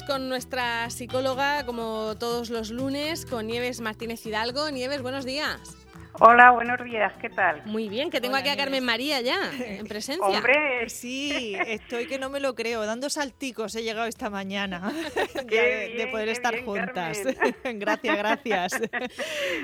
con 0.00 0.30
nuestra 0.30 0.88
psicóloga, 0.88 1.66
como 1.66 2.14
todos 2.18 2.48
los 2.48 2.70
lunes, 2.70 3.26
con 3.26 3.46
Nieves 3.46 3.80
Martínez 3.82 4.24
Hidalgo. 4.24 4.70
Nieves, 4.70 5.02
buenos 5.02 5.26
días. 5.26 5.81
Hola, 6.20 6.50
buenos 6.50 6.84
días, 6.84 7.12
¿qué 7.20 7.30
tal? 7.30 7.62
Muy 7.64 7.88
bien, 7.88 8.10
que 8.10 8.20
tengo 8.20 8.36
aquí 8.36 8.50
a 8.50 8.56
Carmen 8.56 8.84
María 8.84 9.22
ya, 9.22 9.50
en 9.58 9.86
presencia. 9.86 10.26
Hombre, 10.26 10.88
sí, 10.88 11.56
estoy 11.66 12.06
que 12.06 12.18
no 12.18 12.28
me 12.28 12.38
lo 12.38 12.54
creo, 12.54 12.84
dando 12.84 13.08
salticos 13.08 13.74
he 13.74 13.82
llegado 13.82 14.06
esta 14.06 14.28
mañana 14.28 14.92
de, 15.46 16.08
poder 16.10 16.28
estar 16.28 16.62
juntas. 16.64 17.18
gracias, 17.64 18.16
gracias. 18.18 18.80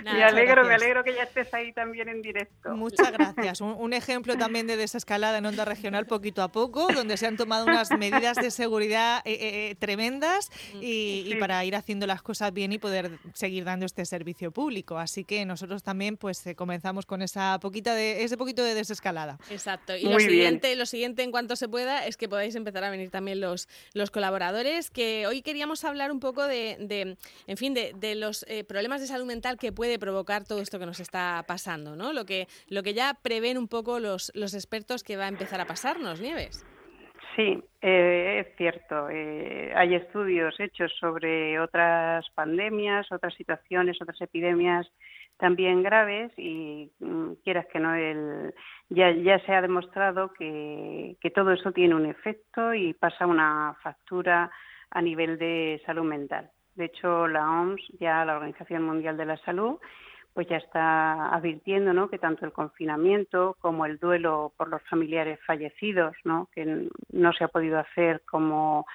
me 0.05 0.25
alegro, 0.25 0.65
me 0.65 0.75
alegro 0.75 1.05
que 1.05 1.15
ya 1.15 1.25
estés 1.25 1.53
ahí 1.53 1.73
también 1.73 2.09
en 2.09 2.23
directo. 2.23 2.75
Muchas 2.75 3.12
gracias. 3.12 3.61
Un, 3.61 3.92
ejemplo 3.92 4.37
también 4.37 4.67
de 4.67 4.77
desescalada 4.77 5.39
en 5.39 5.47
onda 5.47 5.65
regional 5.65 6.06
poquito 6.06 6.42
a 6.42 6.48
poco, 6.48 6.89
donde 6.92 7.17
se 7.17 7.27
han 7.27 7.37
tomado 7.37 7.67
unas 7.67 7.91
medidas 7.91 8.37
de 8.37 8.51
seguridad 8.51 9.23
eh, 9.25 9.33
eh, 9.33 9.70
eh, 9.70 9.75
tremendas 9.75 10.51
y, 10.80 11.34
para 11.41 11.65
ir 11.65 11.77
haciendo 11.77 12.06
las 12.06 12.23
cosas 12.23 12.53
bien 12.53 12.73
y 12.73 12.78
poder 12.78 13.19
seguir 13.34 13.65
dando 13.65 13.87
este 13.87 14.05
servicio 14.05 14.51
público. 14.51 14.98
Así 14.98 15.25
que 15.25 15.45
nosotros 15.45 15.83
también, 15.83 16.17
pues 16.17 16.38
pues, 16.38 16.47
eh, 16.47 16.55
comenzamos 16.55 17.06
con 17.06 17.23
esa 17.23 17.59
poquita 17.60 17.95
de, 17.95 18.23
ese 18.23 18.37
poquito 18.37 18.62
de 18.62 18.74
desescalada. 18.74 19.38
Exacto. 19.51 19.97
Y 19.97 20.05
lo 20.05 20.19
siguiente, 20.20 20.77
lo 20.77 20.87
siguiente 20.87 21.23
en 21.23 21.30
cuanto 21.30 21.56
se 21.56 21.69
pueda 21.69 22.06
es 22.06 22.16
que 22.16 22.28
podáis 22.28 22.55
empezar 22.55 22.84
a 22.84 22.91
venir 22.91 23.11
también 23.11 23.41
los, 23.41 23.69
los 23.92 24.11
colaboradores, 24.11 24.91
que 24.91 25.27
hoy 25.27 25.42
queríamos 25.42 25.84
hablar 25.84 26.12
un 26.12 26.20
poco 26.20 26.47
de, 26.47 27.16
en 27.47 27.56
fin, 27.56 27.74
de, 27.74 28.14
los 28.14 28.45
eh, 28.48 28.64
problemas 28.64 29.01
de 29.01 29.06
salud 29.06 29.27
mental 29.27 29.59
que 29.59 29.73
puede 29.73 29.98
provocar 29.98 30.45
todo 30.45 30.61
esto 30.61 30.78
que 30.78 30.87
nos 30.87 31.01
está 31.01 31.45
pasando, 31.47 31.97
¿no? 31.97 32.12
Lo 32.12 32.25
que, 32.25 32.47
lo 32.69 32.83
que 32.83 32.94
ya 32.94 33.14
prevén 33.14 33.59
un 33.59 33.69
poco 33.69 33.98
los, 33.98 34.31
los 34.34 34.55
expertos 34.55 35.03
que 35.03 35.16
va 35.16 35.25
a 35.25 35.28
empezar 35.28 35.61
a 35.61 35.66
pasarnos, 35.66 36.20
Nieves. 36.20 36.64
Sí, 37.39 37.62
eh, 37.83 38.44
es 38.44 38.56
cierto. 38.56 39.06
hay 39.06 39.94
estudios 39.94 40.58
hechos 40.58 40.92
sobre 40.98 41.61
otras 41.61 42.28
pandemias, 42.34 43.06
otras 43.12 43.33
situaciones, 43.34 44.03
otras 44.03 44.20
epidemias 44.20 44.89
también 45.36 45.84
graves 45.84 46.33
y 46.36 46.91
mm, 46.98 47.34
quieras 47.44 47.66
que 47.72 47.78
no, 47.78 47.94
el, 47.94 48.53
ya, 48.89 49.12
ya 49.12 49.39
se 49.47 49.55
ha 49.55 49.62
demostrado 49.62 50.33
que, 50.33 51.16
que 51.20 51.31
todo 51.31 51.53
eso 51.53 51.70
tiene 51.70 51.94
un 51.94 52.06
efecto 52.06 52.75
y 52.75 52.92
pasa 52.94 53.25
una 53.25 53.77
factura 53.84 54.50
a 54.91 55.00
nivel 55.00 55.39
de 55.39 55.81
salud 55.86 56.03
mental. 56.03 56.50
De 56.75 56.86
hecho, 56.86 57.28
la 57.28 57.48
OMS, 57.48 57.81
ya 58.00 58.25
la 58.25 58.34
Organización 58.34 58.83
Mundial 58.83 59.16
de 59.16 59.27
la 59.27 59.36
Salud, 59.44 59.78
pues 60.39 60.47
ya 60.47 60.58
está 60.58 61.34
advirtiendo 61.34 61.92
¿no? 61.92 62.08
que 62.08 62.20
tanto 62.20 62.44
el 62.44 62.53
confinamiento 62.53 63.56
como 63.58 63.86
el 63.86 63.98
duelo 63.98 64.53
por 64.56 64.69
los 64.69 64.81
familiares 64.83 65.41
fallecidos, 65.44 66.14
¿no? 66.22 66.48
que 66.55 66.86
no 67.11 67.33
se 67.33 67.42
ha 67.42 67.48
podido 67.48 67.77
hacer 67.77 68.22
como 68.25 68.86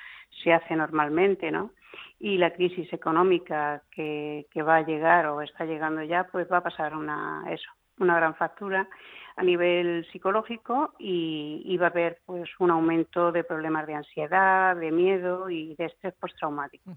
se 0.42 0.54
hace 0.54 0.74
normalmente, 0.74 1.52
¿no? 1.52 1.72
y 2.18 2.38
la 2.38 2.54
crisis 2.54 2.94
económica 2.94 3.82
que, 3.92 4.46
que, 4.52 4.62
va 4.62 4.78
a 4.78 4.86
llegar 4.86 5.26
o 5.26 5.42
está 5.42 5.66
llegando 5.66 6.02
ya, 6.02 6.30
pues 6.32 6.48
va 6.50 6.60
a 6.60 6.64
pasar 6.64 6.96
una, 6.96 7.44
eso, 7.50 7.70
una 8.00 8.16
gran 8.16 8.36
factura 8.36 8.88
a 9.36 9.44
nivel 9.44 10.06
psicológico 10.12 10.94
y, 11.00 11.78
va 11.78 11.88
a 11.88 11.90
haber 11.90 12.22
pues 12.26 12.50
un 12.60 12.72
aumento 12.72 13.32
de 13.32 13.44
problemas 13.44 13.88
de 13.88 13.96
ansiedad, 13.96 14.76
de 14.76 14.92
miedo 14.92 15.50
y 15.50 15.76
de 15.76 15.86
estrés 15.86 16.14
postraumático. 16.14 16.92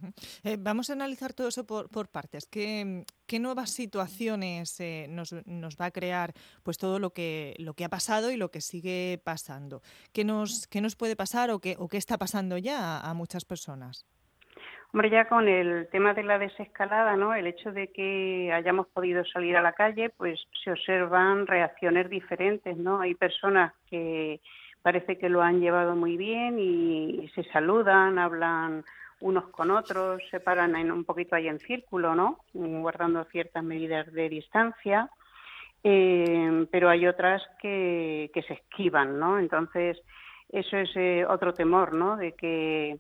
Eh, 0.45 0.57
vamos 0.59 0.91
a 0.91 0.93
analizar 0.93 1.33
todo 1.33 1.49
eso 1.49 1.65
por, 1.65 1.89
por 1.89 2.09
partes. 2.09 2.47
¿Qué, 2.47 3.05
qué 3.27 3.41
nuevas 3.41 3.71
situaciones 3.71 4.79
eh, 4.81 5.07
nos, 5.09 5.35
nos, 5.47 5.77
va 5.77 5.87
a 5.87 5.91
crear 5.91 6.35
pues 6.63 6.79
todo 6.79 6.99
lo 6.99 7.11
que, 7.11 7.55
lo 7.59 7.75
que 7.75 7.85
ha 7.85 7.89
pasado 7.89 8.31
y 8.31 8.37
lo 8.37 8.51
que 8.51 8.61
sigue 8.61 9.21
pasando? 9.25 9.83
¿Qué 10.13 10.25
nos, 10.25 10.67
qué 10.67 10.81
nos 10.81 10.95
puede 10.95 11.17
pasar 11.17 11.51
o 11.51 11.59
qué, 11.59 11.77
o 11.79 11.89
qué 11.89 11.97
está 11.97 12.19
pasando 12.19 12.59
ya 12.59 13.01
a 13.01 13.15
muchas 13.15 13.45
personas? 13.45 14.07
Hombre, 14.97 15.11
ya 15.11 15.29
con 15.29 15.47
el 15.47 15.89
tema 15.89 16.15
de 16.15 16.23
la 16.23 16.39
desescalada, 16.39 17.17
¿no? 17.17 17.35
El 17.35 17.47
hecho 17.47 17.71
de 17.71 17.89
que 17.89 18.51
hayamos 18.51 18.87
podido 18.87 19.27
salir 19.27 19.55
a 19.55 19.61
la 19.61 19.75
calle, 19.75 20.09
pues 20.09 20.41
se 20.65 20.71
observan 20.71 21.47
reacciones 21.47 22.09
diferentes, 22.09 22.79
¿no? 22.79 23.03
Hay 23.03 23.15
personas 23.15 23.75
que 23.91 24.41
parece 24.81 25.19
que 25.19 25.29
lo 25.29 25.43
han 25.43 25.61
llevado 25.61 25.95
muy 25.97 26.17
bien 26.17 26.59
y, 26.59 27.31
se 27.35 27.45
saludan, 27.53 28.19
hablan 28.19 28.85
unos 29.21 29.49
con 29.49 29.71
otros, 29.71 30.23
se 30.31 30.41
paran 30.41 30.91
un 30.91 31.05
poquito 31.05 31.37
ahí 31.37 31.47
en 31.47 31.59
círculo, 31.59 32.15
¿no? 32.15 32.39
Guardando 32.55 33.23
ciertas 33.25 33.63
medidas 33.63 34.11
de 34.15 34.31
distancia. 34.31 35.11
Eh, 35.85 36.67
pero 36.71 36.89
hay 36.89 37.07
otras 37.07 37.43
que, 37.61 38.31
que 38.33 38.41
se 38.45 38.55
esquivan, 38.55 39.21
¿no? 39.21 39.39
Entonces, 39.39 39.99
eso 40.49 40.79
es 40.79 40.89
eh, 40.97 41.27
otro 41.29 41.53
temor, 41.53 41.93
¿no? 41.93 42.17
De 42.17 42.33
que 42.33 42.99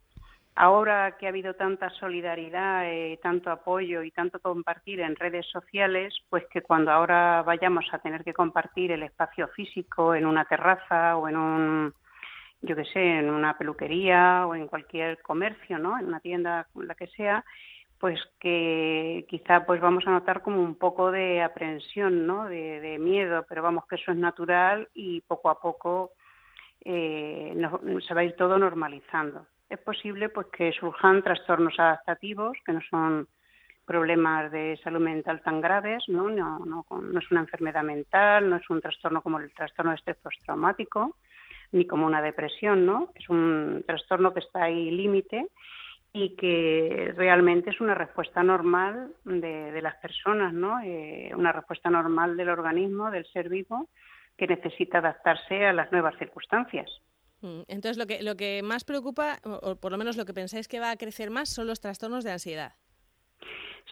Ahora 0.59 1.19
que 1.19 1.27
ha 1.27 1.29
habido 1.29 1.53
tanta 1.53 1.91
solidaridad, 1.91 2.91
eh, 2.91 3.19
tanto 3.23 3.51
apoyo 3.51 4.03
y 4.03 4.11
tanto 4.11 4.41
compartir 4.41 5.01
en 5.01 5.15
redes 5.15 5.45
sociales, 5.53 6.15
pues 6.31 6.47
que 6.47 6.63
cuando 6.63 6.91
ahora 6.91 7.43
vayamos 7.43 7.85
a 7.93 7.99
tener 7.99 8.25
que 8.25 8.33
compartir 8.33 8.91
el 8.91 9.03
espacio 9.03 9.49
físico 9.49 10.15
en 10.15 10.25
una 10.25 10.47
terraza 10.47 11.19
o 11.19 11.29
en 11.29 11.37
un, 11.37 11.95
yo 12.63 12.75
qué 12.75 12.87
sé, 12.87 13.19
en 13.19 13.29
una 13.29 13.59
peluquería 13.59 14.47
o 14.47 14.55
en 14.55 14.67
cualquier 14.67 15.21
comercio, 15.21 15.79
¿no? 15.79 15.99
En 15.99 16.07
una 16.07 16.21
tienda, 16.21 16.67
la 16.75 16.95
que 16.95 17.09
sea, 17.09 17.45
pues 18.01 18.19
que 18.41 19.27
quizá 19.29 19.67
pues 19.67 19.79
vamos 19.83 20.07
a 20.07 20.11
notar 20.11 20.41
como 20.41 20.63
un 20.63 20.77
poco 20.77 21.11
de 21.13 21.43
aprensión, 21.43 22.27
¿no? 22.27 22.47
De, 22.47 22.97
miedo, 22.99 23.45
pero 23.47 23.63
vamos 23.63 23.85
que 23.87 23.97
eso 23.97 24.11
es 24.11 24.17
natural 24.17 24.89
y 24.95 25.21
poco 25.21 25.51
a 25.51 25.61
poco 25.61 26.13
eh, 26.83 27.55
se 28.09 28.15
va 28.15 28.23
a 28.23 28.25
ir 28.25 28.37
todo 28.37 28.57
normalizando 28.59 29.47
es 29.69 29.79
posible 29.81 30.29
pues 30.29 30.47
que 30.49 30.73
surjan 30.73 31.23
trastornos 31.23 31.79
adaptativos 31.79 32.57
que 32.65 32.73
no 32.73 32.81
son 32.89 33.29
problemas 33.85 34.51
de 34.51 34.79
salud 34.83 35.01
mental 35.01 35.41
tan 35.43 35.61
graves, 35.61 36.05
¿no? 36.09 36.29
No, 36.29 36.59
no, 36.59 36.85
no 36.91 37.19
es 37.19 37.31
una 37.31 37.41
enfermedad 37.41 37.85
mental, 37.85 38.51
no 38.51 38.57
es 38.57 38.69
un 38.69 38.81
trastorno 38.81 39.23
como 39.23 39.39
el 39.39 39.53
trastorno 39.55 39.93
de 39.93 39.97
estrés 39.97 40.17
postraumático, 40.17 41.17
ni 41.73 41.87
como 41.87 42.07
una 42.07 42.21
depresión, 42.21 42.85
¿no? 42.85 43.13
Es 43.15 43.29
un 43.29 43.85
trastorno 43.87 44.35
que 44.35 44.41
está 44.41 44.65
ahí 44.65 44.91
límite 44.91 45.47
y 46.13 46.35
que 46.35 47.13
realmente 47.17 47.71
es 47.71 47.81
una 47.81 47.95
respuesta 47.95 48.43
normal 48.43 49.13
de, 49.25 49.81
las 49.81 49.97
personas, 49.97 50.53
¿no? 50.53 50.81
Eh, 50.83 51.31
una 51.37 51.53
respuesta 51.53 51.89
normal 51.89 52.37
del 52.37 52.49
organismo, 52.49 53.11
del 53.11 53.27
ser 53.27 53.49
vivo, 53.49 53.89
que 54.37 54.47
necesita 54.47 54.99
adaptarse 54.99 55.65
a 55.65 55.73
las 55.73 55.93
nuevas 55.93 56.17
circunstancias. 56.19 56.91
Mm, 57.43 57.63
entonces, 57.69 57.99
lo 57.99 58.07
que, 58.07 58.23
lo 58.23 58.37
que 58.37 58.63
más 58.63 58.85
preocupa, 58.85 59.39
o 59.45 59.77
por 59.77 59.93
lo 59.93 59.99
menos 59.99 60.17
lo 60.17 60.25
que 60.25 60.35
pensáis 60.35 60.69
que 60.69 60.81
va 60.81 60.91
a 60.91 60.97
crecer 60.97 61.31
más, 61.31 61.49
son 61.49 61.67
los 61.67 61.81
trastornos 61.81 62.25
de 62.25 62.33
ansiedad. 62.33 62.73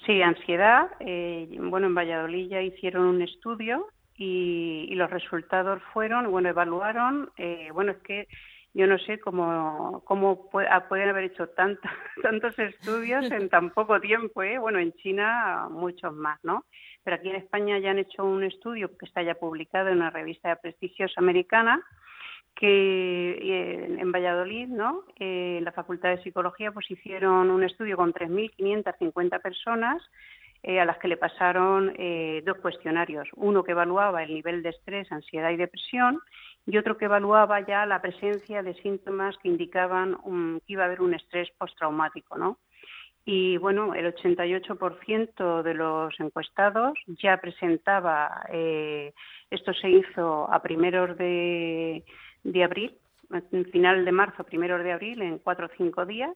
Sí, 0.07 0.21
ansiedad. 0.23 0.91
Eh, 1.01 1.49
bueno, 1.59 1.87
en 1.87 1.95
Valladolid 1.95 2.49
ya 2.49 2.61
hicieron 2.61 3.07
un 3.07 3.23
estudio 3.23 3.87
y, 4.17 4.95
los 4.95 5.11
resultados 5.11 5.83
fueron, 5.93 6.31
bueno, 6.31 6.49
evaluaron, 6.49 7.31
eh, 7.37 7.69
bueno, 7.73 7.93
es 7.93 7.99
que 7.99 8.29
yo 8.75 8.87
no 8.87 8.99
sé 8.99 9.21
cómo, 9.21 10.03
cómo 10.05 10.51
ah, 10.69 10.89
pueden 10.89 11.09
haber 11.09 11.25
hecho 11.25 11.49
tantos, 11.49 11.91
tantos 12.23 12.59
estudios 12.59 13.31
en 13.31 13.49
tan 13.49 13.71
poco 13.71 14.01
tiempo, 14.01 14.43
¿eh? 14.43 14.59
Bueno, 14.59 14.79
en 14.79 14.93
China 14.95 15.69
muchos 15.71 16.13
más, 16.13 16.39
¿no? 16.43 16.65
Pero 17.05 17.17
aquí 17.17 17.29
en 17.29 17.37
España 17.37 17.79
ya 17.79 17.91
han 17.91 17.99
hecho 17.99 18.25
un 18.25 18.43
estudio 18.45 18.97
que 18.97 19.07
está 19.07 19.23
ya 19.23 19.35
publicado 19.35 19.89
en 19.89 19.97
una 19.97 20.11
revista 20.11 20.57
prestigiosa 20.57 21.21
americana, 21.21 21.83
que 22.55 23.33
eh, 23.33 23.97
en 23.99 24.13
Valladolid, 24.13 24.69
¿no? 24.69 25.03
Eh, 25.19 25.61
la 25.63 25.73
Facultad 25.73 26.11
de 26.11 26.23
Psicología, 26.23 26.73
pues 26.73 26.91
hicieron 26.91 27.51
un 27.51 27.65
estudio 27.65 27.97
con 27.97 28.13
3.550 28.13 29.43
personas 29.43 30.03
eh, 30.63 30.81
a 30.81 30.85
las 30.85 30.99
que 30.99 31.09
le 31.09 31.17
pasaron 31.17 31.95
dos 32.45 32.57
cuestionarios, 32.59 33.29
uno 33.35 33.65
que 33.65 33.73
evaluaba 33.73 34.23
el 34.23 34.33
nivel 34.33 34.63
de 34.63 34.71
estrés, 34.71 35.11
ansiedad 35.13 35.51
y 35.51 35.57
depresión 35.57 36.21
y 36.67 36.79
otro 36.79 36.97
que 36.97 37.05
evaluaba 37.05 37.61
ya 37.67 37.85
la 37.85 38.01
presencia 38.01 38.63
de 38.63 38.75
síntomas 38.75 39.37
que 39.39 39.49
indicaban 39.49 40.17
que 40.67 40.73
iba 40.73 40.85
a 40.85 40.87
haber 40.87 41.03
un 41.03 41.13
estrés 41.13 41.51
postraumático, 41.59 42.39
¿no? 42.39 42.59
Y 43.27 43.59
bueno, 43.59 43.95
el 43.95 44.15
88% 44.15 45.63
de 45.63 45.75
los 45.75 46.19
encuestados 46.21 46.99
ya 47.23 47.39
presentaba, 47.39 48.47
esto 49.51 49.75
se 49.75 49.91
hizo 49.91 50.51
a 50.51 50.63
primeros 50.63 51.17
de, 51.19 52.05
de 52.45 52.65
abril, 52.65 52.97
final 53.73 54.05
de 54.05 54.13
marzo, 54.13 54.45
primero 54.45 54.79
de 54.79 54.93
abril, 54.93 55.23
en 55.23 55.39
cuatro 55.39 55.67
o 55.67 55.71
cinco 55.77 56.07
días, 56.07 56.33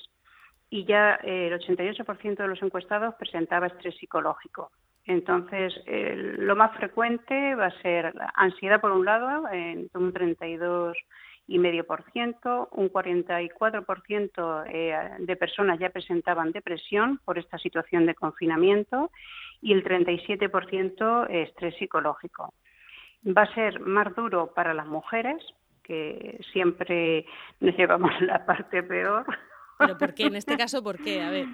y 0.71 0.85
ya 0.85 1.15
el 1.23 1.53
88% 1.53 2.37
de 2.37 2.49
los 2.49 2.61
encuestados 2.63 3.15
presentaba 3.15 3.69
estrés 3.69 3.97
psicológico. 3.97 4.71
Entonces, 5.05 5.73
lo 5.87 6.55
más 6.55 6.77
frecuente 6.77 7.55
va 7.55 7.67
a 7.67 7.81
ser 7.81 8.13
ansiedad 8.35 8.81
por 8.81 8.91
un 8.93 9.07
lado, 9.07 9.49
en 9.51 9.89
un 9.95 10.13
32,5%, 10.13 12.69
un 12.73 12.93
44% 12.93 14.65
eh, 14.69 15.11
de 15.21 15.37
personas 15.37 15.79
ya 15.79 15.89
presentaban 15.89 16.53
depresión 16.53 17.21
por 17.25 17.39
esta 17.39 17.57
situación 17.57 18.05
de 18.05 18.15
confinamiento 18.15 19.11
y 19.63 19.73
el 19.73 19.83
37% 19.83 21.31
estrés 21.31 21.75
psicológico. 21.79 22.53
Va 23.27 23.43
a 23.43 23.55
ser 23.55 23.81
más 23.81 24.15
duro 24.15 24.53
para 24.55 24.75
las 24.75 24.87
mujeres 24.87 25.43
que 25.89 26.39
siempre 26.53 27.27
nos 27.59 27.77
llevamos 27.77 28.13
la 28.21 28.47
parte 28.47 28.85
peor, 28.85 29.27
¿Pero 29.79 29.97
por 29.97 30.15
qué? 30.15 30.25
En 30.25 30.37
este 30.37 30.57
caso, 30.57 30.83
¿por 30.83 30.99
qué? 30.99 31.23
A 31.23 31.31
ver. 31.31 31.47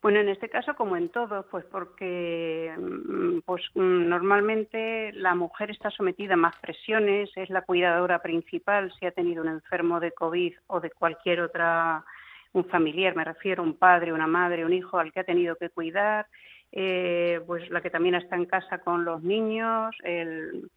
Bueno, 0.00 0.20
en 0.20 0.28
este 0.28 0.48
caso, 0.48 0.74
como 0.76 0.96
en 0.96 1.08
todo, 1.08 1.44
pues 1.50 1.64
porque 1.64 2.72
mm, 2.78 3.40
pues 3.44 3.64
mm, 3.74 4.08
normalmente 4.08 5.12
la 5.12 5.34
mujer 5.34 5.72
está 5.72 5.90
sometida 5.90 6.34
a 6.34 6.36
más 6.36 6.56
presiones, 6.58 7.30
es 7.34 7.50
la 7.50 7.62
cuidadora 7.62 8.22
principal 8.22 8.92
si 8.98 9.06
ha 9.06 9.10
tenido 9.10 9.42
un 9.42 9.48
enfermo 9.48 9.98
de 9.98 10.12
COVID 10.12 10.54
o 10.68 10.80
de 10.80 10.90
cualquier 10.92 11.40
otra, 11.40 12.04
un 12.52 12.64
familiar, 12.66 13.16
me 13.16 13.24
refiero, 13.24 13.64
un 13.64 13.74
padre, 13.74 14.12
una 14.12 14.28
madre, 14.28 14.64
un 14.64 14.72
hijo 14.72 15.00
al 15.00 15.12
que 15.12 15.20
ha 15.20 15.24
tenido 15.24 15.56
que 15.56 15.70
cuidar, 15.70 16.28
eh, 16.70 17.40
pues 17.44 17.68
la 17.70 17.80
que 17.80 17.90
también 17.90 18.14
está 18.14 18.36
en 18.36 18.46
casa 18.46 18.78
con 18.78 19.04
los 19.04 19.24
niños, 19.24 19.96
el, 20.04 20.70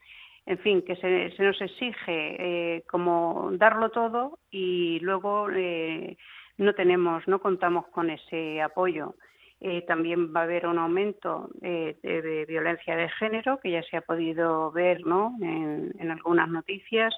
en 0.51 0.59
fin, 0.59 0.81
que 0.81 0.95
se, 0.97 1.33
nos 1.39 1.61
exige 1.61 1.95
eh, 2.07 2.83
como 2.89 3.51
darlo 3.53 3.89
todo 3.89 4.39
y 4.51 4.99
luego 4.99 5.49
eh, 5.49 6.17
no 6.57 6.73
tenemos, 6.75 7.25
no 7.27 7.39
contamos 7.39 7.87
con 7.87 8.09
ese 8.09 8.61
apoyo. 8.61 9.15
Eh, 9.61 9.83
también 9.83 10.33
va 10.35 10.41
a 10.41 10.43
haber 10.43 10.65
un 10.65 10.79
aumento 10.79 11.49
eh, 11.61 11.95
de, 12.01 12.45
violencia 12.45 12.95
de 12.95 13.07
género 13.09 13.59
que 13.59 13.71
ya 13.71 13.83
se 13.83 13.95
ha 13.95 14.01
podido 14.01 14.71
ver 14.71 15.05
¿no? 15.05 15.35
en, 15.39 16.11
algunas 16.11 16.49
noticias 16.49 17.13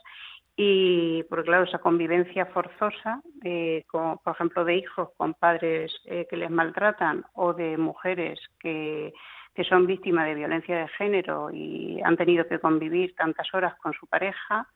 y 0.56 1.24
porque 1.30 1.46
claro 1.46 1.64
esa 1.64 1.80
convivencia 1.80 2.46
forzosa 2.48 3.22
eh, 3.44 3.86
por 3.90 4.20
ejemplo 4.36 4.66
de 4.66 4.76
hijos 4.76 5.10
con 5.18 5.34
padres 5.34 5.92
que 6.06 6.38
les 6.38 6.52
maltratan 6.52 7.24
o 7.34 7.54
de 7.54 7.78
mujeres 7.78 8.40
que, 8.60 9.14
que 9.54 9.64
son 9.64 9.86
víctimas 9.86 10.26
de 10.26 10.36
violencia 10.36 10.78
de 10.78 10.88
género 10.90 11.50
y 11.52 12.02
han 12.04 12.18
tenido 12.18 12.48
que 12.48 12.60
convivir 12.60 13.16
tantas 13.16 13.54
horas 13.54 13.76
con 13.76 13.94
su 13.94 14.08
pareja 14.08 14.68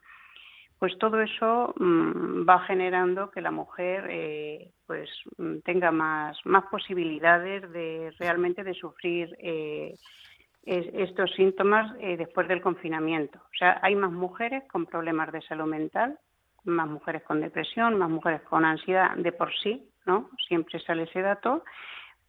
pues 0.79 0.97
todo 1.00 1.19
eso 1.21 1.74
mm, 1.77 2.47
va 2.47 2.59
generando 2.65 3.31
que 3.31 3.41
la 3.41 3.51
mujer 3.51 4.07
eh, 4.09 4.71
pues 4.85 5.09
mm, 5.38 5.59
tenga 5.63 5.91
más, 5.91 6.38
más 6.45 6.65
posibilidades 6.65 7.71
de 7.71 8.13
realmente 8.19 8.63
de 8.63 8.74
sufrir 8.74 9.35
eh, 9.39 9.95
estos 10.65 11.31
síntomas 11.31 11.95
eh, 12.00 12.18
después 12.18 12.47
del 12.47 12.62
confinamiento. 12.62 13.39
O 13.39 13.57
sea, 13.57 13.80
hay 13.81 13.95
más 13.95 14.12
mujeres 14.12 14.63
con 14.69 14.85
problemas 14.85 15.31
de 15.31 15.41
salud 15.41 15.65
mental, 15.65 16.19
más 16.65 16.88
mujeres 16.88 17.23
con 17.23 17.39
depresión, 17.39 17.97
más 17.97 18.09
mujeres 18.09 18.41
con 18.41 18.65
ansiedad 18.65 19.15
de 19.15 19.31
por 19.31 19.53
sí, 19.63 19.89
¿no? 20.06 20.30
Siempre 20.45 20.80
sale 20.81 21.03
ese 21.03 21.21
dato, 21.21 21.63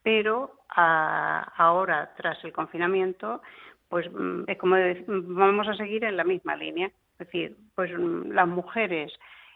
pero 0.03 0.53
ahora, 0.69 2.13
tras 2.17 2.43
el 2.45 2.53
confinamiento, 2.53 3.43
pues 3.89 4.11
mm, 4.11 4.45
es 4.47 4.59
como 4.59 4.77
vamos 5.09 5.69
a 5.69 5.75
seguir 5.75 6.05
en 6.05 6.17
la 6.17 6.25
misma 6.25 6.57
línea. 6.57 6.87
Es 6.87 7.27
decir, 7.27 7.57
pues 7.75 7.91
mm, 7.97 8.31
las 8.33 8.49
mujeres, 8.49 9.13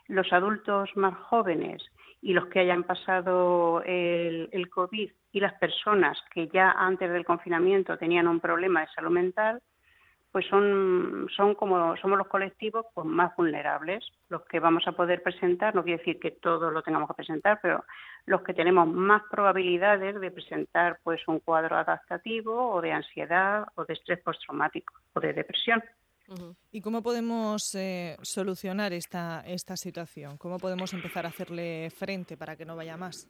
los 0.09 0.33
adultos 0.33 0.91
más 0.97 1.15
jóvenes 1.15 1.83
y 2.21 2.33
los 2.33 2.47
que 2.47 2.61
hayan 2.61 2.85
pasado 2.85 3.83
el, 3.85 4.49
el 4.53 4.71
COVID 4.71 5.11
y 5.33 5.41
las 5.41 5.55
personas 5.55 6.19
que 6.33 6.49
ya 6.49 6.71
antes 6.73 7.11
del 7.11 7.25
confinamiento 7.25 7.97
tenían 7.99 8.29
un 8.29 8.41
problema 8.41 8.81
de 8.83 8.89
salud 8.95 9.11
mental, 9.11 9.61
pues 10.33 10.47
son, 10.47 11.29
son 11.37 11.55
como 11.55 11.97
somos 11.99 12.19
los 12.19 12.27
colectivos 12.27 12.87
pues, 12.95 13.07
más 13.07 13.37
vulnerables, 13.37 14.05
los 14.29 14.43
que 14.47 14.59
vamos 14.59 14.85
a 14.87 14.93
poder 14.93 15.23
presentar, 15.23 15.75
no 15.75 15.85
quiere 15.85 15.99
decir 15.99 16.19
que 16.19 16.31
todos 16.31 16.73
lo 16.73 16.83
tengamos 16.83 17.09
que 17.09 17.15
presentar, 17.15 17.61
pero 17.63 17.85
los 18.27 18.43
que 18.43 18.55
tenemos 18.55 18.89
más 18.89 19.23
probabilidades 19.31 20.19
de 20.21 20.31
presentar 20.31 20.99
pues 21.03 21.21
un 21.29 21.41
cuadro 21.41 21.77
adaptativo 21.77 22.73
o 22.73 22.81
de 22.81 22.93
ansiedad 22.93 23.67
o 23.75 23.85
de 23.85 23.93
estrés 23.93 24.21
postraumático 24.21 24.95
o 25.13 25.21
de 25.21 25.33
depresión. 25.33 25.83
¿Y 26.71 26.81
cómo 26.81 27.03
podemos 27.03 27.75
eh, 27.75 28.17
solucionar 28.23 28.93
esta, 28.95 29.43
esta 29.47 29.77
situación? 29.77 30.39
¿Cómo 30.39 30.59
podemos 30.59 30.95
empezar 30.95 31.27
a 31.27 31.29
hacerle 31.29 31.91
frente 31.91 32.39
para 32.39 32.57
que 32.57 32.65
no 32.65 32.75
vaya 32.75 32.97
más? 32.97 33.29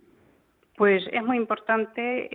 Pues 0.77 1.05
es 1.13 1.23
muy 1.23 1.37
importante 1.37 2.29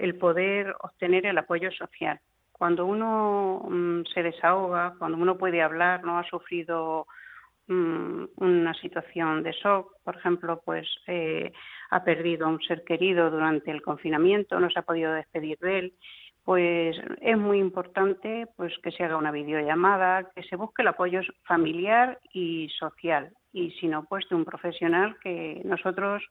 el, 0.00 0.18
poder 0.18 0.74
obtener 0.80 1.26
el 1.26 1.38
apoyo 1.38 1.70
social. 1.72 2.20
Cuando 2.56 2.86
uno 2.86 3.66
mm, 3.68 4.04
se 4.14 4.22
desahoga, 4.22 4.94
cuando 4.98 5.18
uno 5.18 5.36
puede 5.36 5.60
hablar, 5.60 6.04
no 6.04 6.18
ha 6.18 6.24
sufrido 6.24 7.06
mm, 7.66 8.24
una 8.36 8.74
situación 8.74 9.42
de 9.42 9.52
shock, 9.52 9.92
por 10.02 10.16
ejemplo, 10.16 10.62
pues 10.64 10.88
eh, 11.06 11.52
ha 11.90 12.04
perdido 12.04 12.46
a 12.46 12.50
un 12.50 12.60
ser 12.62 12.84
querido 12.84 13.30
durante 13.30 13.70
el 13.70 13.82
confinamiento, 13.82 14.60
no 14.60 14.70
se 14.70 14.78
ha 14.78 14.82
podido 14.82 15.12
despedir 15.12 15.58
de 15.58 15.78
él 15.78 15.94
pues 16.44 16.94
es 17.22 17.38
muy 17.38 17.58
importante 17.58 18.46
pues 18.56 18.72
que 18.82 18.92
se 18.92 19.02
haga 19.02 19.16
una 19.16 19.30
videollamada, 19.30 20.30
que 20.34 20.42
se 20.42 20.56
busque 20.56 20.82
el 20.82 20.88
apoyo 20.88 21.22
familiar 21.44 22.20
y 22.32 22.68
social 22.78 23.32
y 23.52 23.70
si 23.72 23.88
no 23.88 24.04
pues 24.04 24.28
de 24.28 24.36
un 24.36 24.44
profesional 24.44 25.16
que 25.22 25.62
nosotros 25.64 26.22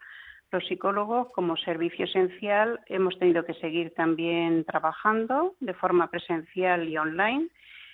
los 0.54 0.66
psicólogos 0.68 1.30
como 1.32 1.58
servicio 1.58 2.06
esencial 2.06 2.80
hemos 2.86 3.18
tenido 3.20 3.44
que 3.44 3.56
seguir 3.56 3.94
también 3.94 4.64
trabajando 4.64 5.56
de 5.60 5.74
forma 5.74 6.10
presencial 6.10 6.88
y 6.88 6.98
online 6.98 7.50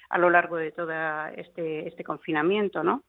a 0.09 0.17
lo 0.17 0.29
largo 0.29 0.57
de 0.57 0.71
todo 0.71 0.91
este, 1.35 1.87
este 1.87 2.03
confinamiento, 2.03 2.83
¿no? 2.83 3.03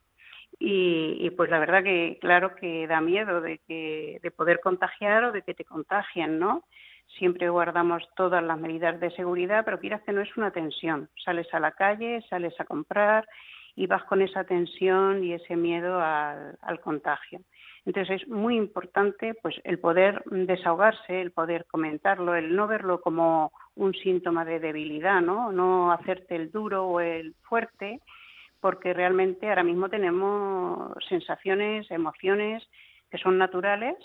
Y, 0.58 1.16
y, 1.20 1.30
pues 1.30 1.48
la 1.48 1.58
verdad 1.58 1.82
que 1.82 2.18
claro 2.20 2.54
que 2.56 2.86
da 2.86 3.00
miedo 3.00 3.40
de 3.40 3.58
que 3.66 4.18
de 4.22 4.30
poder 4.30 4.60
contagiar 4.60 5.24
o 5.24 5.32
de 5.32 5.42
que 5.42 5.54
te 5.54 5.64
contagien, 5.64 6.38
¿no? 6.38 6.64
siempre 7.18 7.48
guardamos 7.48 8.02
todas 8.16 8.42
las 8.42 8.58
medidas 8.58 9.00
de 9.00 9.10
seguridad, 9.10 9.64
pero 9.64 9.80
quieras 9.80 10.02
que 10.02 10.12
no 10.12 10.20
es 10.20 10.36
una 10.36 10.50
tensión. 10.50 11.08
Sales 11.24 11.52
a 11.52 11.60
la 11.60 11.72
calle, 11.72 12.24
sales 12.28 12.58
a 12.60 12.64
comprar 12.64 13.26
y 13.74 13.86
vas 13.86 14.04
con 14.04 14.22
esa 14.22 14.44
tensión 14.44 15.24
y 15.24 15.32
ese 15.32 15.56
miedo 15.56 16.00
al, 16.00 16.80
contagio. 16.82 17.40
Entonces 17.86 18.22
es 18.22 18.28
muy 18.28 18.56
importante 18.56 19.34
pues 19.34 19.56
el 19.64 19.78
poder 19.78 20.22
desahogarse, 20.26 21.20
el 21.20 21.32
poder 21.32 21.64
comentarlo, 21.66 22.34
el 22.34 22.54
no 22.54 22.66
verlo 22.66 23.00
como 23.00 23.52
un 23.74 23.94
síntoma 23.94 24.44
de 24.44 24.60
debilidad, 24.60 25.20
¿no? 25.20 25.50
No 25.50 25.92
hacerte 25.92 26.36
el 26.36 26.50
duro 26.50 26.86
o 26.86 27.00
el 27.00 27.34
fuerte, 27.42 28.00
porque 28.60 28.92
realmente 28.92 29.48
ahora 29.48 29.64
mismo 29.64 29.88
tenemos 29.88 30.92
sensaciones, 31.08 31.90
emociones 31.90 32.62
que 33.10 33.18
son 33.18 33.38
naturales 33.38 33.96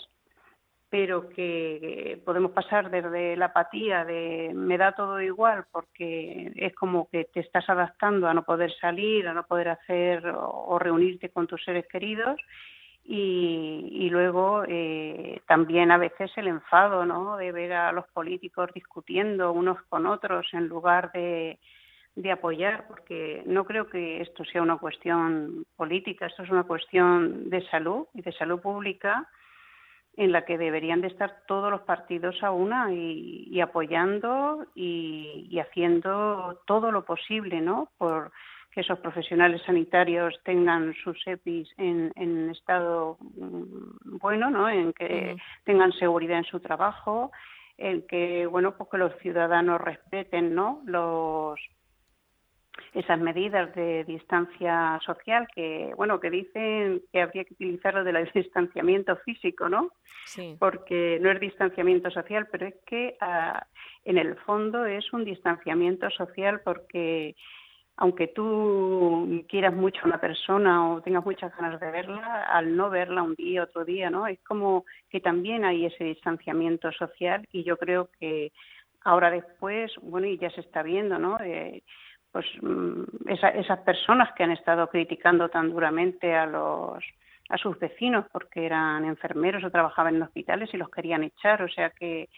pero 0.88 1.28
que 1.30 2.22
podemos 2.24 2.52
pasar 2.52 2.90
desde 2.90 3.36
la 3.36 3.46
apatía 3.46 4.04
de 4.04 4.52
me 4.54 4.78
da 4.78 4.92
todo 4.92 5.20
igual 5.20 5.64
porque 5.72 6.52
es 6.54 6.74
como 6.74 7.08
que 7.08 7.24
te 7.24 7.40
estás 7.40 7.68
adaptando 7.68 8.28
a 8.28 8.34
no 8.34 8.44
poder 8.44 8.72
salir, 8.80 9.26
a 9.26 9.34
no 9.34 9.44
poder 9.46 9.68
hacer 9.70 10.24
o 10.28 10.78
reunirte 10.78 11.30
con 11.30 11.48
tus 11.48 11.62
seres 11.64 11.86
queridos 11.88 12.40
y, 13.08 14.08
luego 14.10 14.64
eh, 14.66 15.40
también 15.46 15.90
a 15.90 15.98
veces 15.98 16.30
el 16.36 16.48
enfado 16.48 17.04
¿no? 17.04 17.36
de 17.36 17.52
ver 17.52 17.72
a 17.72 17.92
los 17.92 18.06
políticos 18.08 18.70
discutiendo 18.74 19.52
unos 19.52 19.80
con 19.88 20.06
otros 20.06 20.46
en 20.52 20.68
lugar 20.68 21.12
de, 21.12 21.58
de 22.16 22.32
apoyar, 22.32 22.86
porque 22.88 23.42
no 23.46 23.64
creo 23.64 23.88
que 23.88 24.22
esto 24.22 24.44
sea 24.44 24.62
una 24.62 24.78
cuestión 24.78 25.66
política, 25.76 26.26
esto 26.26 26.42
es 26.42 26.50
una 26.50 26.64
cuestión 26.64 27.50
de 27.50 27.64
salud 27.68 28.06
y 28.14 28.22
de 28.22 28.32
salud 28.32 28.60
pública 28.60 29.28
en 30.16 30.32
la 30.32 30.46
que 30.46 30.56
deberían 30.56 31.02
de 31.02 31.08
estar 31.08 31.42
todos 31.46 31.70
los 31.70 31.82
partidos 31.82 32.42
a 32.42 32.50
una 32.50 32.92
y, 32.92 33.60
apoyando 33.60 34.66
y, 34.74 35.58
haciendo 35.60 36.62
todo 36.66 36.90
lo 36.90 37.04
posible, 37.04 37.60
¿no? 37.60 37.90
Por 37.98 38.32
que 38.76 38.82
esos 38.82 38.98
profesionales 38.98 39.62
sanitarios 39.64 40.38
tengan 40.44 40.92
sus 41.02 41.16
EPIs 41.26 41.66
en, 41.78 42.50
estado 42.50 43.16
mm, 43.20 44.18
bueno, 44.18 44.50
¿no? 44.50 44.68
En 44.68 44.92
que 44.92 45.34
tengan 45.64 45.92
seguridad 45.92 46.36
en 46.36 46.44
su 46.44 46.60
trabajo, 46.60 47.32
en 47.78 48.06
que, 48.06 48.44
bueno, 48.44 48.76
pues 48.76 48.90
que 48.90 48.98
los 48.98 49.16
ciudadanos 49.22 49.80
respeten, 49.80 50.54
¿no? 50.54 50.82
Los 50.84 51.58
esas 52.92 53.18
medidas 53.18 53.74
de 53.74 54.04
distancia 54.04 55.00
social 55.06 55.48
que, 55.54 55.94
bueno, 55.96 56.20
que 56.20 56.28
dicen 56.28 57.00
que 57.10 57.22
habría 57.22 57.44
que 57.44 57.54
utilizarlo 57.54 58.04
del 58.04 58.30
distanciamiento 58.34 59.16
físico, 59.24 59.70
¿no? 59.70 59.90
Sí. 60.26 60.54
Porque 60.58 61.18
no 61.22 61.30
es 61.30 61.40
distanciamiento 61.40 62.10
social, 62.10 62.46
pero 62.52 62.66
es 62.66 62.74
que 62.84 63.16
ah, 63.22 63.66
en 64.04 64.18
el 64.18 64.36
fondo 64.40 64.84
es 64.84 65.10
un 65.14 65.24
distanciamiento 65.24 66.10
social 66.10 66.60
porque 66.62 67.34
aunque 67.98 68.28
tú 68.28 69.44
quieras 69.48 69.74
mucho 69.74 70.00
a 70.02 70.08
una 70.08 70.20
persona 70.20 70.90
o 70.90 71.00
tengas 71.00 71.24
muchas 71.24 71.56
ganas 71.56 71.80
de 71.80 71.90
verla, 71.90 72.42
al 72.42 72.76
no 72.76 72.90
verla 72.90 73.22
un 73.22 73.34
día, 73.34 73.62
otro 73.62 73.84
día, 73.84 74.10
¿no? 74.10 74.26
Es 74.26 74.38
como 74.40 74.84
que 75.08 75.20
también 75.20 75.64
hay 75.64 75.86
ese 75.86 76.04
distanciamiento 76.04 76.92
social 76.92 77.46
y 77.52 77.64
yo 77.64 77.78
creo 77.78 78.10
que 78.18 78.52
ahora 79.02 79.30
después, 79.30 79.92
bueno, 80.02 80.26
y 80.26 80.36
ya 80.36 80.50
se 80.50 80.60
está 80.60 80.82
viendo, 80.82 81.18
¿no? 81.18 81.38
Eh, 81.40 81.82
pues 82.32 82.44
mm, 82.60 83.04
esas 83.28 83.78
personas 83.80 84.30
que 84.34 84.42
han 84.42 84.50
estado 84.50 84.88
criticando 84.88 85.48
tan 85.48 85.70
duramente 85.70 86.34
a 86.34 86.46
los 86.46 87.02
a 87.48 87.56
sus 87.58 87.78
vecinos 87.78 88.26
porque 88.32 88.66
eran 88.66 89.04
enfermeros 89.04 89.62
o 89.62 89.70
trabajaban 89.70 90.16
en 90.16 90.22
hospitales 90.22 90.68
y 90.74 90.76
los 90.76 90.90
querían 90.90 91.22
echar, 91.22 91.62
o 91.62 91.68
sea 91.68 91.90
que 91.90 92.28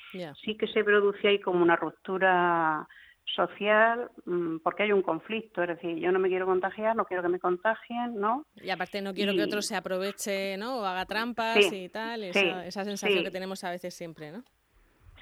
sí 0.45 0.55
que 0.55 0.67
se 0.67 0.85
produce 0.85 1.29
ahí 1.29 1.41
como 1.41 1.62
una 1.62 1.77
ruptura 1.77 2.87
social 3.35 4.11
mm, 4.25 4.59
porque 4.59 4.85
hay 4.85 4.93
un 4.93 5.03
conflicto, 5.03 5.63
es 5.63 5.69
decir, 5.69 5.97
yo 5.97 6.13
no 6.13 6.19
me 6.19 6.29
quiero 6.29 6.47
contagiar, 6.47 6.97
no 6.97 7.05
quiero 7.05 7.23
que 7.23 7.29
me 7.29 7.39
contagien, 7.39 8.19
¿no? 8.19 8.45
Y 8.57 8.71
aparte 8.71 9.01
no 9.03 9.15
quiero 9.15 9.35
que 9.35 9.43
otro 9.43 9.63
se 9.63 9.77
aproveche, 9.77 10.57
¿no? 10.57 10.81
O 10.81 10.85
haga 10.85 11.07
trampas 11.07 11.73
y 11.73 11.89
tal, 11.89 12.25
esa, 12.25 12.67
esa 12.67 12.85
sensación 12.85 13.25
que 13.25 13.31
tenemos 13.31 13.65
a 13.65 13.71
veces 13.71 13.95
siempre, 13.95 14.33
¿no? 14.33 14.45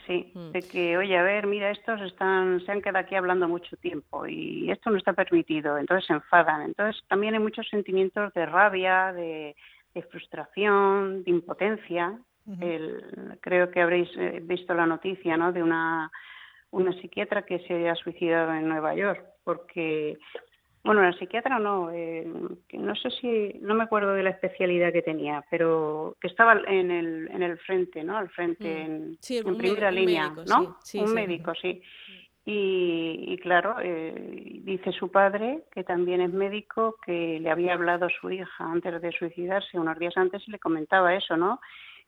Sí, 0.07 0.31
mm. 0.35 0.51
de 0.53 0.63
que, 0.63 0.97
oye, 0.97 1.17
a 1.17 1.23
ver, 1.23 1.47
mira, 1.47 1.71
estos 1.71 2.01
están, 2.01 2.65
se 2.65 2.71
han 2.71 2.81
quedado 2.81 2.99
aquí 2.99 3.17
hablando 3.17 3.49
mucho 3.49 3.77
tiempo 3.77 4.27
y 4.27 4.71
esto 4.71 4.91
no 4.91 4.99
está 4.99 5.13
permitido, 5.13 5.79
entonces 5.79 6.07
se 6.07 6.13
enfadan. 6.13 6.63
Entonces 6.63 7.03
también 7.09 7.35
hay 7.35 7.41
muchos 7.41 7.69
sentimientos 7.69 8.33
de 8.35 8.47
rabia, 8.47 9.13
de, 9.13 9.55
frustración, 10.11 11.25
de 11.25 11.31
impotencia. 11.31 12.19
creo 13.41 13.71
que 13.71 13.81
habréis 13.81 14.11
eh, 14.17 14.41
visto 14.43 14.75
la 14.75 14.87
noticia, 14.87 15.37
¿no? 15.37 15.53
De 15.53 15.63
una 15.63 16.11
una 16.77 16.93
psiquiatra 17.01 17.43
que 17.43 17.59
se 17.61 17.89
ha 17.89 17.95
suicidado 17.95 18.53
en 18.53 18.69
Nueva 18.69 18.95
York 18.95 19.25
porque 19.45 20.19
bueno, 20.87 21.03
la 21.03 21.13
psiquiatra 21.15 21.59
no, 21.59 21.91
eh, 21.91 22.25
no 22.75 22.95
sé 22.95 23.11
si, 23.11 23.59
no 23.61 23.75
me 23.75 23.83
acuerdo 23.83 24.13
de 24.13 24.23
la 24.23 24.31
especialidad 24.31 24.93
que 24.93 25.03
tenía, 25.03 25.45
pero 25.51 26.17
que 26.21 26.29
estaba 26.29 26.61
en 26.69 26.93
el, 26.93 27.29
en 27.33 27.43
el 27.43 27.59
frente, 27.59 28.05
¿no? 28.05 28.17
Al 28.17 28.31
frente, 28.31 28.87
mm. 28.89 29.17
en, 29.49 29.57
primera 29.57 29.91
línea, 29.91 30.33
¿no? 30.47 30.79
un 30.95 31.13
médico, 31.13 31.53
sí. 31.61 31.83
Y, 32.49 33.37
claro, 33.43 33.75
eh, 33.83 34.61
dice 34.63 34.93
su 34.93 35.11
padre, 35.11 35.65
que 35.73 35.83
también 35.83 36.21
es 36.21 36.33
médico, 36.33 36.95
que 37.05 37.41
le 37.41 37.51
había 37.51 37.75
hablado 37.75 38.07
a 38.07 38.21
su 38.21 38.31
hija 38.31 38.65
antes 38.65 39.03
de 39.03 39.11
suicidarse, 39.11 39.81
unos 39.81 39.99
días 39.99 40.17
antes, 40.17 40.47
y 40.47 40.53
le 40.53 40.61
comentaba 40.61 41.17
eso, 41.17 41.37
¿no? 41.37 41.59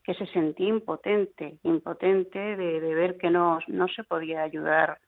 Que 0.08 0.14
se 0.14 0.24
sentía 0.28 0.68
impotente, 0.68 1.58
impotente 1.64 2.38
de, 2.38 2.80
de 2.80 2.94
ver 2.94 3.18
que 3.18 3.28
no, 3.28 3.58
no 3.66 3.88
se 3.88 4.04
podía 4.04 4.42
ayudar 4.42 4.98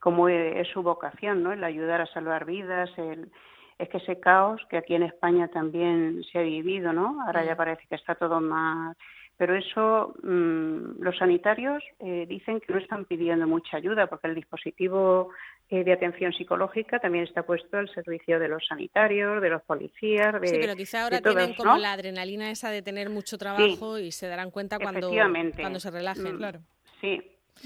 como 0.00 0.28
es 0.28 0.66
su 0.72 0.82
vocación, 0.82 1.44
¿no? 1.44 1.52
El 1.52 1.62
ayudar 1.62 2.00
a 2.00 2.06
salvar 2.06 2.44
vidas, 2.44 2.90
el, 2.98 3.30
es 3.78 3.88
que 3.88 3.98
ese 3.98 4.18
caos 4.18 4.60
que 4.68 4.76
aquí 4.76 4.96
en 4.96 5.04
España 5.04 5.46
también 5.46 6.24
se 6.32 6.40
ha 6.40 6.42
vivido, 6.42 6.92
¿no? 6.92 7.22
Ahora 7.24 7.44
ya 7.44 7.54
parece 7.54 7.86
que 7.88 7.94
está 7.94 8.16
todo 8.16 8.40
más... 8.40 8.96
Pero 9.36 9.56
eso, 9.56 10.14
mm, 10.22 11.02
los 11.02 11.16
sanitarios 11.18 11.82
eh, 11.98 12.24
dicen 12.28 12.60
que 12.60 12.72
no 12.72 12.78
están 12.78 13.04
pidiendo 13.04 13.46
mucha 13.46 13.78
ayuda 13.78 14.06
porque 14.06 14.28
el 14.28 14.34
dispositivo 14.34 15.30
eh, 15.70 15.82
de 15.82 15.92
atención 15.92 16.32
psicológica 16.32 17.00
también 17.00 17.24
está 17.24 17.42
puesto 17.44 17.78
al 17.78 17.92
servicio 17.92 18.38
de 18.38 18.48
los 18.48 18.64
sanitarios, 18.66 19.42
de 19.42 19.50
los 19.50 19.62
policías, 19.62 20.40
de 20.40 20.46
Sí, 20.46 20.56
pero 20.60 20.76
quizá 20.76 21.02
ahora 21.02 21.20
tienen 21.20 21.54
como 21.54 21.76
la 21.78 21.92
adrenalina 21.92 22.50
esa 22.50 22.70
de 22.70 22.82
tener 22.82 23.10
mucho 23.10 23.36
trabajo 23.36 23.98
y 23.98 24.12
se 24.12 24.28
darán 24.28 24.50
cuenta 24.50 24.78
cuando, 24.78 25.10
cuando 25.56 25.80
se 25.80 25.90
relajen. 25.90 26.34
Mm, 26.34 26.38
claro. 26.38 26.60
Sí, 27.00 27.20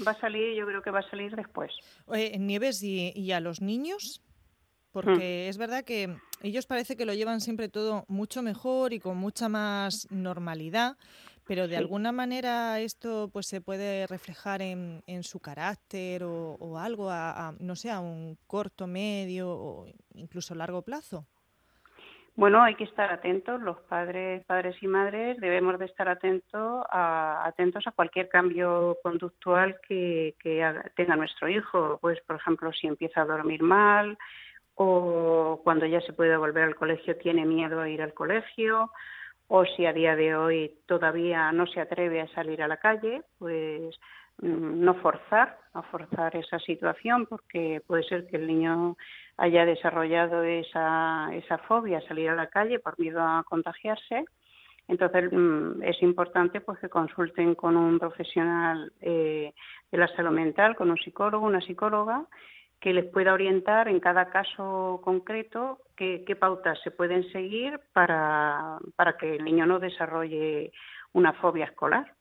Va 0.05 0.11
a 0.11 0.19
salir, 0.19 0.55
yo 0.55 0.65
creo 0.65 0.81
que 0.81 0.91
va 0.91 0.99
a 0.99 1.09
salir 1.09 1.35
después. 1.35 1.71
Oye, 2.05 2.37
Nieves, 2.37 2.81
¿y, 2.83 3.31
a 3.31 3.39
los 3.39 3.61
niños? 3.61 4.21
Porque 4.91 5.45
hmm. 5.45 5.49
es 5.49 5.57
verdad 5.57 5.83
que 5.83 6.15
ellos 6.41 6.65
parece 6.65 6.95
que 6.95 7.05
lo 7.05 7.13
llevan 7.13 7.41
siempre 7.41 7.69
todo 7.69 8.05
mucho 8.07 8.41
mejor 8.41 8.93
y 8.93 8.99
con 8.99 9.17
mucha 9.17 9.49
más 9.49 10.07
normalidad, 10.09 10.97
pero 11.45 11.67
de 11.67 11.77
alguna 11.77 12.11
manera 12.11 12.79
esto 12.79 13.29
pues 13.33 13.47
se 13.47 13.61
puede 13.61 14.07
reflejar 14.07 14.61
en, 14.61 15.01
en 15.07 15.23
su 15.23 15.39
carácter 15.39 16.23
o, 16.23 16.77
algo, 16.77 17.09
a, 17.09 17.53
no 17.59 17.75
sé, 17.75 17.89
a 17.89 17.99
un 17.99 18.37
corto, 18.47 18.87
medio 18.87 19.49
o 19.49 19.87
incluso 20.13 20.53
largo 20.55 20.81
plazo. 20.83 21.25
Bueno, 22.39 22.63
hay 22.63 22.75
que 22.75 22.85
estar 22.85 23.11
atentos, 23.11 23.59
los 23.61 23.77
padres, 23.81 24.45
padres 24.45 24.81
y 24.81 24.87
madres 24.87 25.37
debemos 25.41 25.77
de 25.77 25.85
estar 25.85 26.07
atentos 26.07 26.85
a, 26.89 27.45
atentos 27.45 27.85
a 27.85 27.91
cualquier 27.91 28.29
cambio 28.29 28.97
conductual 29.03 29.77
que, 29.85 30.35
tenga 30.95 31.17
nuestro 31.17 31.49
hijo. 31.49 31.97
Pues, 31.99 32.21
por 32.21 32.37
ejemplo, 32.37 32.71
si 32.71 32.87
empieza 32.87 33.23
a 33.23 33.25
dormir 33.25 33.61
mal 33.61 34.17
o 34.81 35.59
cuando 35.61 35.85
ya 35.85 35.99
se 35.99 36.13
puede 36.13 36.37
volver 36.37 36.63
al 36.63 36.75
colegio 36.75 37.17
tiene 37.17 37.45
miedo 37.45 37.81
a 37.81 37.89
ir 37.89 38.01
al 38.01 38.13
colegio 38.13 38.89
o 39.49 39.65
si 39.65 39.85
a 39.85 39.91
día 39.91 40.15
de 40.15 40.37
hoy 40.37 40.73
todavía 40.85 41.51
no 41.51 41.67
se 41.67 41.81
atreve 41.81 42.21
a 42.21 42.29
salir 42.29 42.63
a 42.63 42.67
la 42.69 42.77
calle, 42.77 43.23
pues 43.39 43.93
mm, 44.37 44.81
no 44.81 44.93
forzar, 45.01 45.57
no 45.73 45.83
forzar 45.83 46.33
esa 46.37 46.59
situación 46.59 47.25
porque 47.25 47.81
puede 47.85 48.03
ser 48.03 48.27
que 48.27 48.37
el 48.37 48.47
niño 48.47 48.95
haya 49.35 49.65
desarrollado 49.65 50.43
esa, 50.43 51.27
esa 51.33 51.57
fobia 51.57 51.97
a 51.97 52.07
salir 52.07 52.29
a 52.29 52.35
la 52.35 52.47
calle 52.47 52.79
por 52.79 52.97
miedo 52.97 53.19
a 53.21 53.43
contagiarse. 53.49 54.23
Entonces 54.87 55.29
mm, 55.29 55.83
es 55.83 56.01
importante 56.03 56.61
pues 56.61 56.79
que 56.79 56.87
consulten 56.87 57.53
con 57.53 57.75
un 57.75 57.99
profesional 57.99 58.93
eh, 59.01 59.53
de 59.91 59.97
la 59.97 60.07
salud 60.15 60.31
mental, 60.31 60.77
con 60.77 60.89
un 60.89 60.97
psicólogo, 60.97 61.45
una 61.45 61.59
psicóloga, 61.59 62.23
que 62.79 62.93
les 62.93 63.05
pueda 63.05 63.33
orientar 63.33 63.87
en 63.87 63.99
cada 63.99 64.29
caso 64.29 65.01
concreto 65.03 65.79
qué, 65.95 66.37
pautas 66.39 66.79
se 66.81 66.91
pueden 66.91 67.29
seguir 67.31 67.79
para, 67.93 68.79
para, 68.95 69.17
que 69.17 69.35
el 69.35 69.43
niño 69.43 69.65
no 69.65 69.79
desarrolle 69.79 70.71
una 71.11 71.33
fobia 71.33 71.65
escolar 71.65 72.13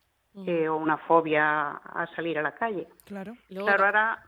eh, 0.47 0.69
o 0.69 0.77
una 0.77 0.99
fobia 0.99 1.71
a 1.71 2.09
salir 2.15 2.39
a 2.39 2.43
la 2.43 2.55
calle. 2.55 2.89
Claro. 3.05 3.35
claro, 3.49 3.85
ahora 3.87 4.23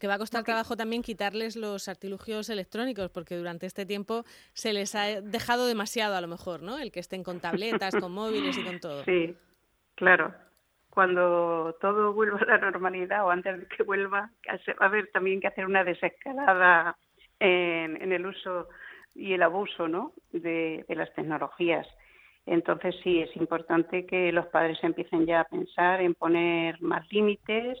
que, 0.00 0.06
va 0.08 0.14
a 0.14 0.18
costar 0.18 0.44
trabajo 0.44 0.76
también 0.76 1.02
quitarles 1.02 1.56
los 1.56 1.88
artilugios 1.88 2.48
electrónicos, 2.48 3.10
porque 3.10 3.36
durante 3.36 3.66
este 3.66 3.84
tiempo 3.84 4.24
se 4.52 4.72
les 4.72 4.94
ha 4.94 5.20
dejado 5.20 5.66
demasiado 5.66 6.16
a 6.16 6.20
lo 6.20 6.28
mejor, 6.28 6.62
¿no? 6.62 6.78
El 6.78 6.90
que 6.90 7.00
estén 7.00 7.22
con 7.22 7.40
tabletas, 7.40 7.94
con 7.94 8.12
móviles 8.12 8.56
y 8.56 8.64
con 8.64 8.80
todo. 8.80 9.04
Sí, 9.04 9.36
claro. 9.94 10.34
Cuando 10.90 11.76
todo 11.80 12.12
vuelva 12.12 12.38
a 12.40 12.44
la 12.44 12.58
normalidad 12.58 13.24
o 13.24 13.30
antes 13.30 13.60
de 13.60 13.66
que 13.66 13.82
vuelva, 13.84 14.30
va 14.48 14.84
a 14.84 14.86
haber 14.86 15.08
también 15.12 15.40
que 15.40 15.46
hacer 15.46 15.64
una 15.64 15.84
desescalada 15.84 16.96
en, 17.38 18.12
el 18.12 18.26
uso 18.26 18.68
y 19.14 19.32
el 19.32 19.42
abuso 19.42 19.88
¿no? 19.88 20.12
de, 20.32 20.84
de 20.88 20.94
las 20.94 21.12
tecnologías. 21.14 21.86
Entonces 22.46 22.96
sí, 23.02 23.20
es 23.20 23.34
importante 23.36 24.06
que 24.06 24.32
los 24.32 24.46
padres 24.46 24.78
empiecen 24.82 25.26
ya 25.26 25.40
a 25.40 25.44
pensar 25.44 26.00
en 26.00 26.14
poner 26.14 26.80
más 26.82 27.10
límites 27.12 27.78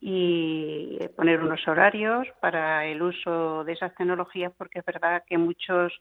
y 0.00 0.98
poner 1.16 1.42
unos 1.42 1.66
horarios 1.66 2.28
para 2.40 2.86
el 2.86 3.02
uso 3.02 3.64
de 3.64 3.72
esas 3.72 3.94
tecnologías 3.94 4.52
porque 4.56 4.80
es 4.80 4.84
verdad 4.84 5.24
que 5.26 5.38
muchos 5.38 5.92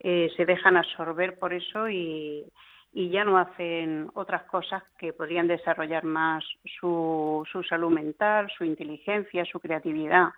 eh, 0.00 0.30
se 0.36 0.44
dejan 0.44 0.76
absorber 0.76 1.38
por 1.38 1.52
eso 1.52 1.88
y, 1.88 2.44
y 2.92 3.10
ya 3.10 3.24
no 3.24 3.38
hacen 3.38 4.10
otras 4.14 4.44
cosas 4.44 4.82
que 4.98 5.12
podrían 5.12 5.46
desarrollar 5.46 6.04
más 6.04 6.44
su, 6.80 7.46
su 7.50 7.62
salud 7.62 7.90
mental, 7.90 8.50
su 8.56 8.64
inteligencia, 8.64 9.44
su 9.44 9.60
creatividad. 9.60 10.28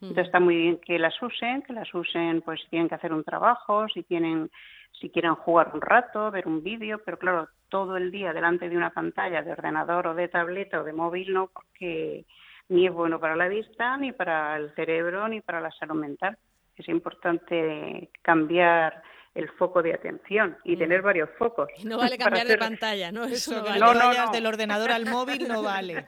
Entonces 0.00 0.26
está 0.26 0.40
muy 0.40 0.56
bien 0.56 0.78
que 0.78 0.98
las 0.98 1.20
usen, 1.20 1.62
que 1.62 1.74
las 1.74 1.92
usen 1.92 2.40
pues 2.40 2.60
si 2.62 2.68
tienen 2.68 2.88
que 2.88 2.94
hacer 2.94 3.12
un 3.12 3.24
trabajo, 3.24 3.86
si 3.88 4.02
tienen 4.02 4.50
si 4.92 5.10
quieren 5.10 5.34
jugar 5.34 5.70
un 5.72 5.80
rato, 5.80 6.30
ver 6.30 6.46
un 6.46 6.62
vídeo, 6.62 7.00
pero 7.04 7.18
claro, 7.18 7.48
todo 7.68 7.96
el 7.96 8.10
día 8.10 8.32
delante 8.32 8.68
de 8.68 8.76
una 8.76 8.90
pantalla 8.90 9.42
de 9.42 9.52
ordenador 9.52 10.08
o 10.08 10.14
de 10.14 10.28
tableta 10.28 10.80
o 10.80 10.84
de 10.84 10.92
móvil 10.92 11.32
no, 11.32 11.48
porque 11.48 12.24
ni 12.68 12.86
es 12.86 12.92
bueno 12.92 13.18
para 13.18 13.36
la 13.36 13.48
vista, 13.48 13.96
ni 13.96 14.12
para 14.12 14.56
el 14.56 14.74
cerebro, 14.74 15.28
ni 15.28 15.40
para 15.40 15.60
la 15.60 15.70
salud 15.72 15.94
mental. 15.94 16.36
Es 16.76 16.88
importante 16.88 18.10
cambiar 18.22 19.02
el 19.34 19.48
foco 19.50 19.82
de 19.82 19.94
atención 19.94 20.56
y 20.64 20.76
mm. 20.76 20.78
tener 20.78 21.02
varios 21.02 21.30
focos. 21.38 21.68
no 21.84 21.98
vale 21.98 22.18
cambiar 22.18 22.46
de 22.46 22.58
pantalla, 22.58 23.12
¿no? 23.12 23.24
Eso, 23.26 23.56
no 23.56 23.64
vale. 23.64 23.80
No, 23.80 23.94
no, 23.94 24.32
del 24.32 24.46
ordenador 24.46 24.90
al 24.90 25.06
móvil 25.06 25.48
no 25.48 25.62
vale. 25.62 26.06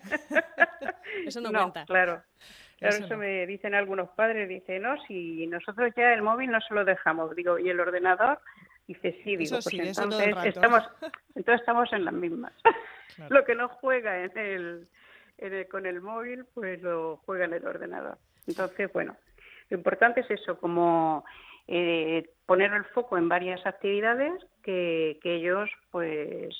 Eso 1.26 1.40
no, 1.40 1.50
cuenta. 1.50 1.84
Claro. 1.86 2.22
Claro, 2.78 2.96
eso, 2.96 3.16
me 3.16 3.46
dicen 3.46 3.76
algunos 3.76 4.08
padres, 4.10 4.48
dicen, 4.48 4.82
no, 4.82 5.00
si 5.06 5.46
nosotros 5.46 5.92
ya 5.96 6.12
el 6.14 6.22
móvil 6.22 6.50
no 6.50 6.60
se 6.60 6.74
lo 6.74 6.84
dejamos, 6.84 7.32
digo, 7.36 7.56
¿y 7.56 7.68
el 7.68 7.78
ordenador? 7.78 8.40
Dice, 8.88 9.20
sí, 9.22 9.36
digo, 9.36 9.58
pues 9.62 9.72
entonces 9.72 10.34
estamos, 10.46 10.82
entonces 11.36 11.60
estamos 11.60 11.92
en 11.92 12.04
las 12.04 12.14
mismas. 12.14 12.52
lo 13.28 13.44
que 13.44 13.54
no 13.54 13.68
juega 13.68 14.24
en 14.24 14.36
el, 14.36 15.68
con 15.68 15.86
el 15.86 16.00
móvil, 16.00 16.44
pues 16.54 16.82
lo 16.82 17.18
juega 17.18 17.44
en 17.44 17.54
el 17.54 17.64
ordenador. 17.64 18.18
Entonces, 18.48 18.92
bueno, 18.92 19.16
lo 19.70 19.76
importante 19.76 20.22
es 20.22 20.30
eso, 20.32 20.58
como 20.58 21.24
eh, 21.68 22.24
poner 22.46 22.72
el 22.72 22.84
foco 22.86 23.16
en 23.16 23.28
varias 23.28 23.64
actividades 23.66 24.32
que, 24.62 25.18
que 25.22 25.36
ellos, 25.36 25.70
pues, 25.90 26.54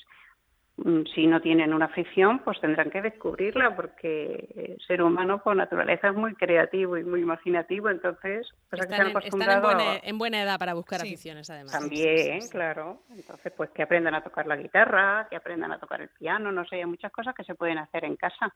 si 1.13 1.27
no 1.27 1.39
tienen 1.39 1.71
una 1.73 1.85
afición, 1.85 2.39
pues 2.39 2.59
tendrán 2.59 2.89
que 2.89 3.01
descubrirla, 3.01 3.75
porque 3.75 4.49
el 4.55 4.77
ser 4.87 5.03
humano 5.03 5.41
por 5.43 5.55
naturaleza 5.55 6.09
es 6.09 6.15
muy 6.15 6.33
creativo 6.33 6.97
y 6.97 7.03
muy 7.03 7.21
imaginativo, 7.21 7.89
entonces 7.89 8.47
pues 8.69 8.81
están, 8.81 9.01
en, 9.07 9.17
están 9.17 10.01
en, 10.03 10.17
buena, 10.17 10.41
edad 10.41 10.57
para 10.57 10.73
buscar 10.73 11.01
aficiones, 11.01 11.49
además. 11.51 11.73
También, 11.73 12.39
claro. 12.49 13.03
Entonces, 13.11 13.53
pues 13.55 13.69
que 13.69 13.83
aprendan 13.83 14.15
a 14.15 14.23
tocar 14.23 14.47
la 14.47 14.55
guitarra, 14.55 15.27
que 15.29 15.35
aprendan 15.35 15.71
a 15.71 15.79
tocar 15.79 16.01
el 16.01 16.09
piano, 16.09 16.51
no 16.51 16.65
sé, 16.65 16.77
hay 16.77 16.85
muchas 16.85 17.11
cosas 17.11 17.35
que 17.35 17.43
se 17.43 17.53
pueden 17.53 17.77
hacer 17.77 18.05
en 18.05 18.15
casa. 18.15 18.53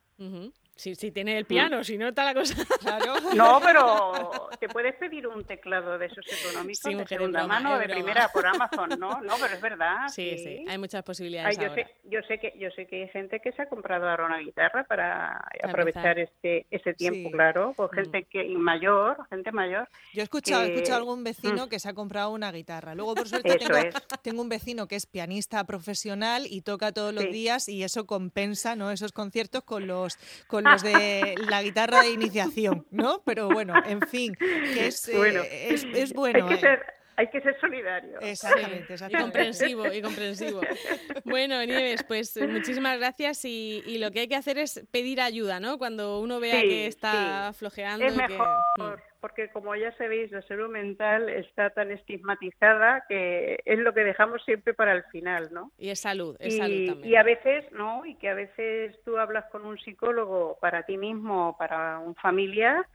Si, 0.76 0.96
si 0.96 1.12
tiene 1.12 1.38
el 1.38 1.46
piano, 1.46 1.84
si 1.84 1.98
no 1.98 2.10
está 2.10 2.26
la 2.26 2.34
cosa. 2.34 2.56
Claro. 2.80 3.16
No, 3.36 3.60
pero 3.64 4.50
te 4.60 4.68
puedes 4.70 4.96
pedir 4.96 5.28
un 5.28 5.44
teclado 5.44 5.98
de 5.98 6.08
esos 6.08 6.26
económicos 6.28 6.98
de 6.98 7.08
segunda 7.08 7.46
mano, 7.46 7.78
de 7.78 7.88
primera 7.88 8.30
por 8.30 8.46
Amazon, 8.48 8.90
¿no? 9.00 9.22
No, 9.22 9.34
pero 9.42 9.54
es 9.54 9.62
verdad. 9.62 10.08
Sí, 10.08 10.38
sí, 10.38 10.66
hay 10.68 10.78
muchas 10.78 11.04
posibilidades. 11.04 11.58
yo, 11.58 11.74
Sé, 11.74 11.86
yo 12.10 12.22
sé 12.28 12.40
que 12.40 12.54
yo 12.58 12.70
sé 12.72 12.86
que 12.88 13.04
hay 13.04 13.10
gente 13.10 13.40
que 13.40 13.52
se 13.52 13.62
ha 13.62 13.68
comprado 13.68 14.10
ahora 14.10 14.26
una 14.26 14.40
guitarra 14.40 14.84
para, 14.86 15.44
aprovechar 15.64 16.20
este 16.20 16.66
ese 16.72 16.94
tiempo, 16.94 17.32
claro, 17.32 17.74
pues 17.76 17.92
gente 17.92 18.24
que 18.24 18.48
mayor, 18.58 19.18
gente 19.30 19.52
mayor. 19.52 19.88
Yo 20.14 20.22
he 20.22 20.24
escuchado, 20.24 20.64
he 20.64 20.74
escuchado 20.74 21.00
algún 21.00 21.24
vecino 21.24 21.66
mm. 21.66 21.70
que 21.70 21.80
se 21.80 21.90
ha 21.90 21.94
comprado 21.94 22.32
una 22.32 22.52
guitarra. 22.52 22.96
Luego 22.96 23.16
por 23.16 23.28
suerte 23.28 23.58
tengo, 23.58 23.76
tengo, 24.22 24.42
un 24.42 24.50
vecino 24.50 24.88
que 24.88 24.96
es 24.96 25.06
pianista 25.06 25.64
profesional 25.66 26.46
y 26.50 26.62
toca 26.62 26.92
todos 26.92 27.14
los 27.14 27.26
días 27.26 27.68
y 27.70 27.84
eso 27.84 28.06
compensa, 28.06 28.76
¿no? 28.76 28.92
Esos 28.92 29.12
conciertos 29.12 29.64
con 29.64 29.88
los 29.88 30.18
con 30.48 30.64
los 30.64 30.84
de 30.84 31.36
la 31.50 31.62
guitarra 31.62 32.02
de 32.02 32.12
iniciación, 32.12 32.86
¿no? 32.92 33.22
Pero 33.26 33.50
bueno, 33.50 33.74
en 33.86 34.02
fin, 34.02 34.34
que 34.36 34.88
es 34.88 35.12
bueno. 35.16 35.42
Eh, 35.44 35.76
es, 35.94 36.14
bueno. 36.14 36.48
Que, 36.48 36.58
ser, 36.58 36.97
hay 37.18 37.28
que 37.28 37.42
ser 37.42 37.60
solidario. 37.60 38.20
Exactamente, 38.22 38.96
Y 39.10 39.14
comprensivo, 39.14 39.92
y 39.92 40.02
comprensivo. 40.02 40.62
Bueno, 41.26 41.64
Nieves, 41.66 42.04
pues 42.04 42.38
muchísimas 42.48 42.98
gracias 42.98 43.44
y, 43.44 43.84
y, 43.86 43.98
lo 43.98 44.12
que 44.12 44.22
hay 44.22 44.28
que 44.30 44.36
hacer 44.36 44.58
es 44.58 44.88
pedir 44.92 45.20
ayuda, 45.20 45.60
¿no? 45.60 45.78
Cuando 45.78 46.22
uno 46.22 46.40
vea 46.40 46.62
que 46.62 46.88
está 46.88 47.52
flojeando. 47.54 48.06
Es 48.06 48.16
mejor. 48.16 48.48
Mm 48.78 49.08
porque 49.20 49.50
como 49.50 49.76
ya 49.76 49.92
sabéis, 49.98 50.32
la 50.32 50.42
salud 50.44 50.70
mental 50.70 51.30
está 51.30 51.70
tan 51.72 51.92
estigmatizada 51.92 53.06
que 53.08 53.60
es 53.66 53.80
lo 53.80 53.94
que 53.94 54.04
dejamos 54.04 54.44
siempre 54.46 54.74
para 54.74 54.94
el 54.94 55.04
final, 55.06 55.50
¿no? 55.52 55.72
Y 55.78 55.90
es 55.90 56.00
salud, 56.00 56.36
es 56.40 56.54
y, 56.54 56.58
salud 56.58 56.88
también. 56.88 57.10
Y 57.10 57.16
a 57.16 57.24
veces, 57.24 57.72
¿no? 57.72 58.06
Y 58.06 58.16
que 58.16 58.30
a 58.30 58.34
veces 58.34 58.96
tú 59.04 59.18
hablas 59.18 59.46
con 59.52 59.66
un 59.66 59.78
psicólogo 59.80 60.58
para 60.62 60.84
ti 60.84 60.98
mismo 60.98 61.50
o 61.50 61.58
para 61.58 62.00
un 62.00 62.16
familiar 62.16 62.86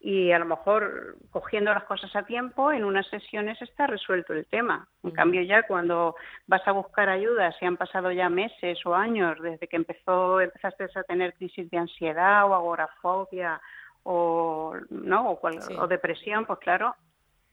y 0.00 0.30
a 0.30 0.38
lo 0.38 0.44
mejor 0.44 1.16
cogiendo 1.30 1.72
las 1.72 1.84
cosas 1.84 2.14
a 2.14 2.24
tiempo, 2.24 2.70
en 2.70 2.84
unas 2.84 3.06
sesiones 3.08 3.60
está 3.62 3.86
resuelto 3.86 4.34
el 4.34 4.46
tema. 4.46 4.86
En 5.02 5.10
cambio 5.10 5.42
ya 5.42 5.62
cuando 5.64 6.14
vas 6.46 6.66
a 6.68 6.72
buscar 6.72 7.08
ayuda, 7.08 7.52
si 7.58 7.64
han 7.64 7.76
pasado 7.76 8.12
ya 8.12 8.28
meses 8.28 8.78
o 8.84 8.94
años 8.94 9.40
desde 9.40 9.66
que 9.66 9.76
empezó 9.76 10.40
empezaste 10.40 10.84
a 10.94 11.02
tener 11.04 11.34
crisis 11.34 11.70
de 11.70 11.78
ansiedad 11.78 12.44
o 12.46 12.54
agorafobia 12.54 13.60
o, 14.02 14.76
¿no? 14.90 15.30
o, 15.42 15.86
depresión, 15.88 16.44
pues 16.44 16.60
claro, 16.60 16.94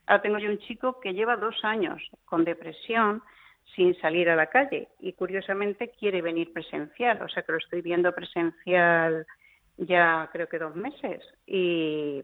ahora 0.05 0.21
tengo 0.21 0.37
yo 0.37 0.49
un 0.49 0.59
chico 0.59 0.99
que 0.99 1.13
lleva 1.13 1.37
dos 1.37 1.55
años 1.63 2.03
con 2.25 2.43
depresión 2.43 3.23
sin 3.75 3.99
salir 4.01 4.29
a 4.29 4.35
la 4.35 4.47
calle 4.47 4.89
y 4.99 5.13
curiosamente 5.13 5.91
quiere 5.97 6.21
venir 6.21 6.51
presencial, 6.53 7.21
o 7.23 7.29
sea 7.29 7.41
que 7.41 7.53
lo 7.53 7.57
estoy 7.57 7.81
viendo 7.81 8.13
presencial 8.13 9.25
ya 9.77 10.29
creo 10.31 10.47
que 10.47 10.59
dos 10.59 10.75
meses 10.75 11.23
y, 11.45 12.23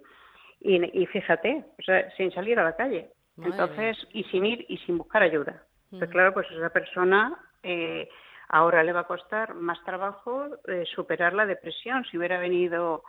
y, 0.61 1.05
fíjate, 1.07 1.65
o 1.77 1.81
sea, 1.81 2.09
sin 2.15 2.31
salir 2.31 2.59
a 2.59 2.63
la 2.63 2.75
calle. 2.75 3.09
Entonces, 3.41 3.97
y 4.11 4.23
sin 4.25 4.45
ir 4.45 4.65
y 4.67 4.77
sin 4.79 4.97
buscar 4.97 5.23
ayuda. 5.23 5.63
Pues 5.91 6.09
claro, 6.09 6.33
pues 6.33 6.45
esa 6.51 6.69
persona 6.69 7.39
eh, 7.63 8.09
ahora 8.49 8.83
le 8.83 8.93
va 8.93 9.01
a 9.01 9.07
costar 9.07 9.55
más 9.55 9.83
trabajo 9.83 10.45
eh, 10.67 10.83
superar 10.93 11.33
la 11.33 11.45
depresión. 11.45 12.03
Si 12.05 12.17
hubiera 12.17 12.37
venido 12.37 13.03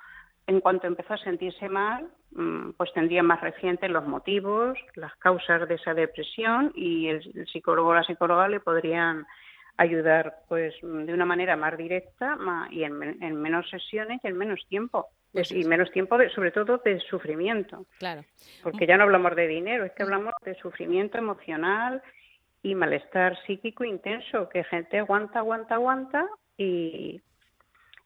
en 0.47 0.61
cuanto 0.61 0.87
empezó 0.87 1.15
a 1.15 1.19
sentirse 1.19 1.69
mal, 1.69 2.09
mm, 2.33 2.71
pues 2.77 2.93
tendría 2.93 3.23
más 3.23 3.41
recientes 3.41 3.91
los 3.91 4.07
motivos, 4.07 4.79
las 4.95 5.15
causas 5.17 5.69
de 5.69 5.75
esa 5.75 5.95
depresión 5.95 6.73
y 6.75 7.09
el, 7.09 7.47
psicólogo 7.47 7.91
o 7.91 7.95
la 7.95 8.05
psicóloga 8.05 8.49
le 8.49 8.61
podrían 8.61 9.27
ayudar 9.81 10.43
pues 10.47 10.75
de 10.83 11.15
una 11.15 11.25
manera 11.25 11.57
más 11.57 11.75
directa 11.79 12.37
y 12.71 12.85
en, 12.85 12.99
menos 13.41 13.69
sesiones 13.71 14.21
y 14.23 14.29
en 14.29 14.37
menos 14.37 14.61
tiempo. 14.69 15.09
Pues 15.33 15.53
y 15.53 15.65
menos 15.65 15.91
tiempo, 15.91 16.19
de, 16.19 16.29
sobre 16.31 16.51
todo, 16.51 16.79
de 16.85 17.01
sufrimiento. 17.01 17.87
Claro. 17.99 18.23
Porque 18.63 18.87
ya 18.87 18.99
no 18.99 19.05
hablamos 19.05 19.35
de 19.37 19.47
dinero, 19.47 19.85
es 19.85 19.93
que 19.93 20.03
hablamos 20.03 20.35
de 20.45 20.55
sufrimiento 20.57 21.17
emocional 21.17 22.03
y 22.63 22.75
malestar 22.75 23.39
psíquico 23.47 23.85
intenso, 23.85 24.51
que 24.51 24.65
gente 24.65 24.99
aguanta, 24.99 25.39
aguanta, 25.39 25.77
aguanta 25.77 26.27
y 26.59 27.23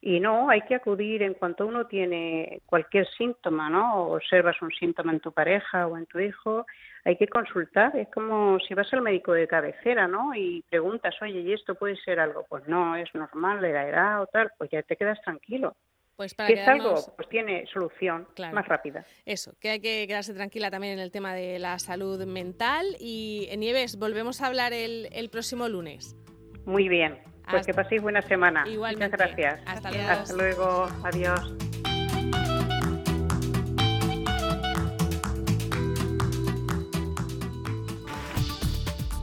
y 0.06 0.20
no, 0.20 0.50
hay 0.50 0.60
que 0.60 0.74
acudir 0.74 1.22
en 1.22 1.32
cuanto 1.32 1.66
uno 1.66 1.86
tiene 1.86 2.60
cualquier 2.66 3.08
síntoma, 3.16 3.70
¿no? 3.70 4.02
O 4.02 4.16
observas 4.16 4.60
un 4.60 4.70
síntoma 4.70 5.12
en 5.12 5.20
tu 5.20 5.32
pareja 5.32 5.86
o 5.86 5.96
en 5.96 6.04
tu 6.04 6.20
hijo, 6.20 6.66
hay 7.06 7.16
que 7.16 7.26
consultar. 7.26 7.96
Es 7.96 8.08
como 8.08 8.58
si 8.60 8.74
vas 8.74 8.92
al 8.92 9.00
médico 9.00 9.32
de 9.32 9.48
cabecera, 9.48 10.06
¿no? 10.06 10.34
Y 10.34 10.62
preguntas, 10.68 11.14
oye, 11.22 11.40
¿y 11.40 11.54
esto 11.54 11.74
puede 11.74 11.96
ser 11.96 12.20
algo? 12.20 12.44
Pues 12.50 12.68
no, 12.68 12.94
es 12.96 13.08
normal, 13.14 13.62
de 13.62 13.72
la 13.72 13.88
edad 13.88 14.20
o 14.20 14.26
tal, 14.26 14.50
pues 14.58 14.68
ya 14.70 14.82
te 14.82 14.94
quedas 14.94 15.22
tranquilo. 15.22 15.74
Pues 16.16 16.34
para 16.34 16.50
es 16.50 16.68
algo, 16.68 16.96
pues 17.16 17.26
tiene 17.30 17.64
solución 17.72 18.28
más 18.52 18.68
rápida. 18.68 19.06
Eso, 19.24 19.54
que 19.58 19.70
hay 19.70 19.80
que 19.80 20.06
quedarse 20.06 20.34
tranquila 20.34 20.70
también 20.70 20.92
en 20.92 20.98
el 20.98 21.10
tema 21.12 21.32
de 21.32 21.58
la 21.58 21.78
salud 21.78 22.22
mental. 22.26 22.84
Y 23.00 23.48
Nieves, 23.56 23.98
volvemos 23.98 24.42
a 24.42 24.48
hablar 24.48 24.74
el, 24.74 25.08
el 25.12 25.30
próximo 25.30 25.66
lunes. 25.66 26.14
Muy 26.66 26.90
bien. 26.90 27.33
Pues 27.50 27.66
que 27.66 27.74
paséis 27.74 28.02
buena 28.02 28.22
semana. 28.22 28.64
Muchas 28.66 29.10
gracias. 29.10 29.60
Hasta 29.66 29.90
luego. 29.90 30.10
Hasta 30.10 30.32
luego. 30.34 30.88
Adiós. 31.04 31.54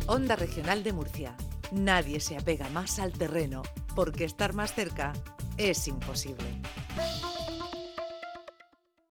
Onda 0.07 0.35
Regional 0.35 0.83
de 0.83 0.91
Murcia. 0.91 1.35
Nadie 1.71 2.19
se 2.19 2.35
apega 2.35 2.67
más 2.69 2.99
al 2.99 3.13
terreno 3.13 3.61
porque 3.95 4.25
estar 4.25 4.53
más 4.53 4.73
cerca 4.73 5.13
es 5.57 5.87
imposible. 5.87 6.61